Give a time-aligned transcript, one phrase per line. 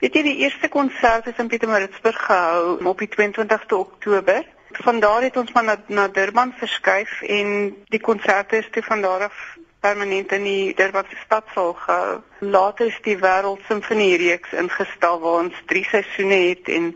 [0.00, 4.46] Weet jy die eerste konsert is in Pietermaritzburg gehou op die 22ste Oktober.
[4.80, 7.50] Van daar het ons maar na, na Durban verskuif en
[7.92, 9.42] die konserte is toe van daar af
[9.84, 12.14] permanent in die Durbanse stadsaal gehou.
[12.38, 16.94] Later is die Wêreld Simfonie reeks ingestel waar ons drie seisoene het en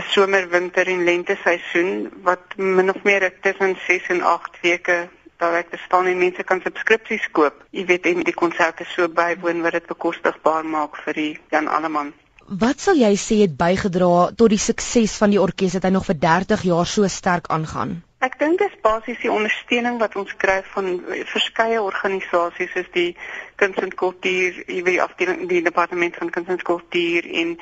[0.00, 5.08] 'n somer, winter en lente seisoen wat min of meer tussen 6 en 8 weke
[5.36, 7.64] daar ek staan en mense kan subskripsies koop.
[7.70, 12.12] Jy weet en die konserte so bywoon wat dit bekostigbaar maak vir die Jan Alleman.
[12.50, 16.08] Wat sal jy sê het bygedra tot die sukses van die orkes dat hy nog
[16.08, 18.00] vir 30 jaar so sterk aangaan?
[18.26, 20.88] Ek dink dit is basies die ondersteuning wat ons kry van
[21.30, 23.14] verskeie organisasies soos die
[23.54, 27.54] Kuns en Kultuur, die afdeling die departement van Kuns en Kultuur en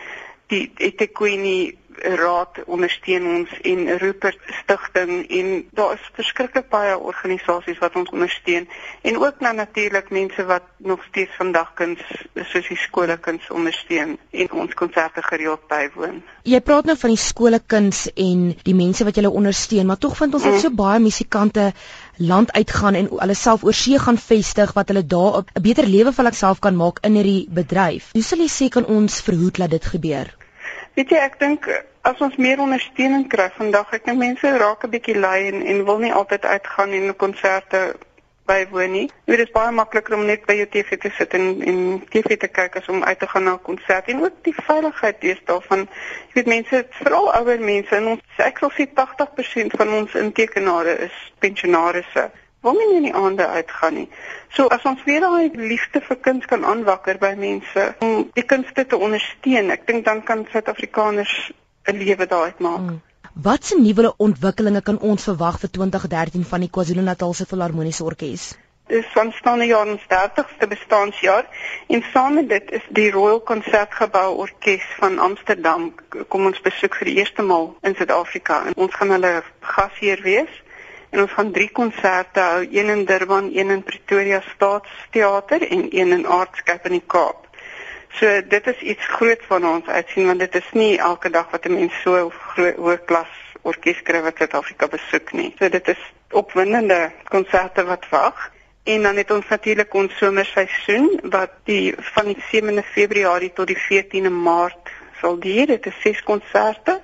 [0.48, 1.58] die eThekwini
[2.02, 8.68] raad ondersteun ons en Rupert stigting en daar is verskriklik baie organisasies wat ons ondersteun
[9.02, 12.02] en ook nou natuurlik mense wat nog steeds vandag kuns
[12.52, 16.22] soos die skolekuns ondersteun en ons konserte gereeld bywoon.
[16.48, 20.34] Jy praat nou van die skolekuns en die mense wat julle ondersteun, maar tog vind
[20.34, 20.64] ons dat mm.
[20.64, 21.72] so baie musikante
[22.18, 26.12] land uitgaan en hulle self oor see gaan vestig wat hulle daar 'n beter lewe
[26.12, 28.10] vir hulself kan maak in hierdie bedryf.
[28.12, 30.37] Hoe sal jy sê kan ons verhoed dat dit gebeur?
[30.98, 31.66] Weet jy, ek dink
[32.08, 35.84] as ons meer ondersteuning kry vandag, ek dink mense raak 'n bietjie lui en, en
[35.86, 37.82] wil nie altyd uitgaan en konserte
[38.50, 39.04] bywoon nie.
[39.30, 41.78] Dit is baie makliker om net by jou TV te sit en en
[42.10, 45.22] TV te kyk as om uit te gaan na 'n konsert en ook die veiligheid
[45.22, 45.86] is daarvan.
[45.86, 50.98] Jy weet mense, veral ouer mense en ons ek sal sê 80% van ons intekenare
[51.06, 54.08] is pensionaarsse wil nie in die aande uitgaan nie.
[54.56, 58.86] So as ons weer daai liefde vir kuns kan aanwakker by mense om die kunste
[58.86, 61.34] te ondersteun, ek dink dan kan Suid-Afrikaners
[61.88, 62.78] 'n lewe daaruit maak.
[62.78, 63.02] Hmm.
[63.42, 68.56] Wat se nuwe ontwikkelinge kan ons verwag vir 2013 van die KwaZulu-Natalse Filharmoniese Orkees?
[68.88, 71.46] Dis van staan die jaar ons 30ste bestaanjaar
[71.86, 75.92] en saam met dit is die Royal Concertgebou Orkees van Amsterdam
[76.28, 80.62] kom ons besoek vir die eerste maal in Suid-Afrika en ons gaan hulle gasheer wees
[81.10, 86.12] en ons gaan drie konserte hou, een in Durban, een in Pretoria Staatsteater en een
[86.12, 87.46] in Aardskap in die Kaap.
[88.18, 91.66] So dit is iets groot van ons uitsien want dit is nie elke dag wat
[91.66, 95.54] 'n mens so hoë klas orkes kry wat Suid-Afrika besoek nie.
[95.58, 98.50] So dit is opwindende konserte wat wag.
[98.84, 103.78] En dan het ons natuurlik ons somerseisoen wat die van die 7de Februarie tot die
[103.78, 104.88] 14de Maart
[105.20, 105.66] sal duur.
[105.66, 107.00] Dit is ses konserte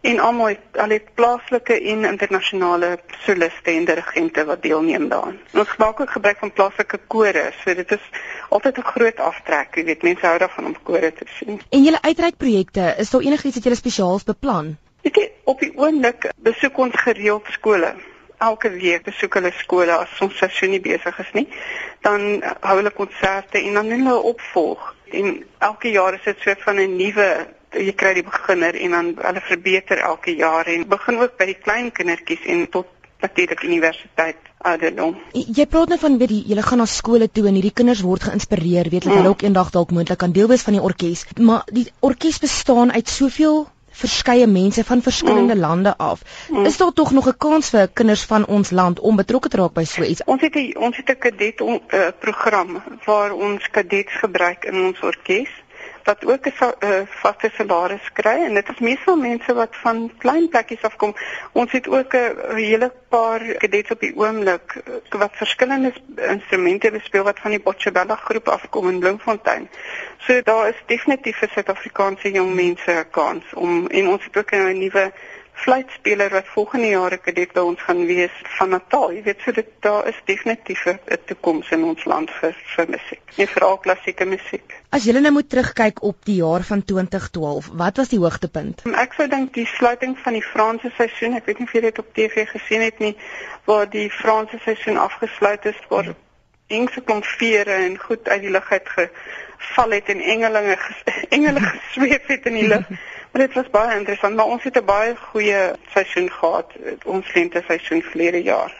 [0.00, 5.38] en almal het al het plaaslike en internasionale soliste en dirigente wat deelneem daaraan.
[5.52, 8.04] Ons maak ook gebruik van plaaslike kore, so dit is
[8.48, 11.60] altyd 'n groot aftrek, jy weet mense hou daarvan om kore te sien.
[11.68, 14.76] En julle uitreikprojekte, is daar enigiets wat julle spesiaals beplan?
[15.02, 17.94] Weet jy, op die oomblik besoek ons gereeld skole.
[18.38, 21.48] Elke week besoek hulle skole as ons seisoen nie besig is nie.
[22.00, 24.94] Dan hou hulle konserte en dan hulle opvolg.
[25.10, 29.10] En elke jaar is dit so van 'n nuwe jy kry die beginner en dan
[29.20, 32.86] hulle verbeter elke jaar en begin ook by die klein kindertjies en tot
[33.20, 35.16] natuurlik universiteit ouderdom.
[35.32, 38.24] Jy praat nou van weet jy, jy gaan na skole toe en hierdie kinders word
[38.28, 39.20] geïnspireer, weet dat mm.
[39.20, 42.92] hulle ook eendag dalk moontlik kan deel wees van die orkes, maar die orkes bestaan
[42.92, 43.66] uit soveel
[44.00, 45.60] verskeie mense van verskillende mm.
[45.60, 46.22] lande af.
[46.48, 46.64] Mm.
[46.68, 49.74] Is daar tog nog 'n kans vir kinders van ons land om betrokke te raak
[49.74, 50.24] by so iets?
[50.24, 55.00] Ons het 'n ons het 'n kadet uh, program waar ons kadets gebruik in ons
[55.00, 55.50] orkes
[56.10, 56.52] wat ook 'n
[56.84, 61.14] uh, vaste salaris kry en dit is meestal mense wat van klein plekkies afkom.
[61.52, 67.24] Ons het ook 'n hele paar kadets op die oomblik uh, wat verskillende instrumente bespeel
[67.24, 69.68] wat van die Botshabela groep afkom in Bloemfontein.
[70.18, 74.50] So daar is definitief vir Suid-Afrikaanse jong mense 'n kans om en ons het ook
[74.50, 75.12] 'n nuwe
[75.52, 79.10] fluitspeler wat volgende jaar ek dit by ons gaan wees van Natal.
[79.12, 83.22] Jy weet so dit daar is definitief 'n toekoms in ons land vir vir musiek.
[83.36, 84.74] Nie veral klassieke musiek.
[84.90, 88.82] As jy nou moet terugkyk op die jaar van 2012, wat was die hoogtepunt?
[88.94, 91.36] Ek sou dink die sluiting van die Franse seisoen.
[91.36, 93.16] Ek weet nie of jy dit op TV gesien het nie,
[93.64, 96.14] waar die Franse seisoen afgesluit is waar
[96.66, 98.88] engse klomp vere en goed uit die lug uit
[99.60, 100.76] geval het en engelinge
[101.36, 102.86] engele gesweef het in die lug.
[103.30, 106.72] Maar dit was baie interessant, maar ons het 'n baie goeie seisoen gehad,
[107.04, 108.74] ons lente seisoen verlede jaar.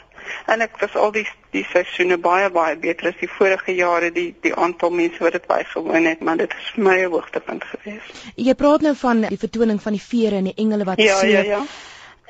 [0.46, 4.34] En ek was al die die seisoene baie baie beter as die vorige jare, die
[4.40, 8.24] die aantal mense wat dit bygewoon het, maar dit is vir my 'n hoogtepunt geweest.
[8.34, 11.32] Jy praat nou van die vertoning van die vere en die engele wat ja, sweef.
[11.32, 11.62] Ja, ja, ja.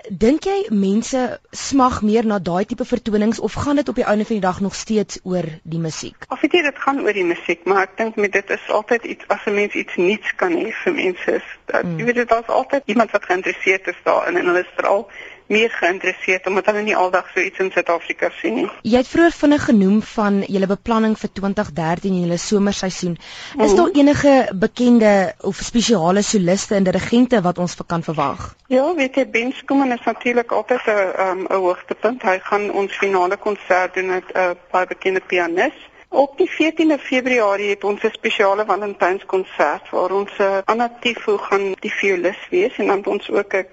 [0.08, 1.20] Dink jy mense
[1.52, 4.61] smag meer na daai tipe vertonings of gaan dit op die einde van die dag
[4.61, 6.25] nog steeds oor die musiek?
[6.29, 9.05] Of weet jy dit gaan oor die musiek, maar ek dink met dit is altyd
[9.05, 11.43] iets as 'n mens iets nuuts kan hê vir mense.
[11.67, 11.99] Dat, mm.
[11.99, 15.11] Jy weet dit is altyd iemand wat geïnteresseerd is daarin en hulle is veral
[15.50, 18.67] meer geïnteresseerd omdat hulle nie aldag so iets in Suid-Afrika sien nie.
[18.87, 23.17] Jy het vroeër vinnig genoem van julle beplanning vir 2013 en julle somerseisoen.
[23.19, 23.76] Is mm -hmm.
[23.76, 28.55] daar enige bekende of spesiale soliste en dirigente wat ons kan verwag?
[28.67, 32.23] Ja, weet jy Ben Skuman is natuurlik altyd 'n um, 'n hoogtepunt.
[32.23, 35.75] Hy gaan ons finale konsert doen met 'n uh, baie bekende pianis.
[36.08, 41.37] Op die 14de Februarie het ons 'n spesiale Valentynskonsert waar ons 'n uh, Anna Tifo
[41.37, 43.67] gaan die violis wees en dan ons ook 'n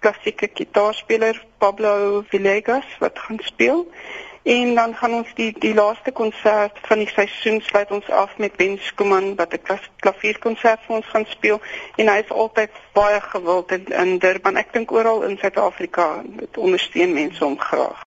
[0.00, 3.86] klassieke gitaarspeler Pablo Villegas wat gaan speel.
[4.42, 8.56] En dan gaan ons die die laaste konsert van die seisoen sluit ons af met
[8.56, 11.60] Ben Skuman wat 'n klavierkonsert vir ons gaan speel
[11.96, 14.56] en hy is altyd baie gewild in, in Durban.
[14.56, 16.24] Ek dink oral in Suid-Afrika
[16.56, 18.00] ondersteun mense hom graag.